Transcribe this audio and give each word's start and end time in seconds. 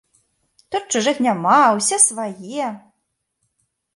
Тут 0.75 0.83
чужых 0.95 1.19
няма, 1.25 1.59
усе 1.81 1.97
свае! 2.07 2.67